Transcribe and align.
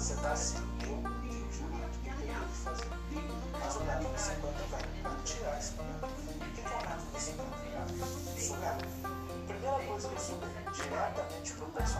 você 0.00 0.14
dá 0.14 0.32
assim, 0.32 0.56
fazer. 2.64 2.86
Mas 3.52 3.76
o 3.76 3.80
garoto 3.80 4.18
você 4.18 4.32
planta 4.36 4.64
vai 4.70 4.82
tirar 5.24 5.58
esse 5.58 5.72
planeta. 5.72 6.06
O 6.06 6.10
que 6.54 6.60
é 6.60 6.64
o 6.64 6.82
garoto 6.82 7.04
você 7.12 7.32
planta? 7.32 7.50
Sugar. 8.40 8.78
Primeira 9.46 9.78
coisa 9.86 10.08
que 10.08 10.14
eu 10.14 10.20
sou 10.20 10.38
diretamente 10.72 11.14
tá, 11.14 11.24
tipo, 11.42 11.66
pessoal. 11.66 11.99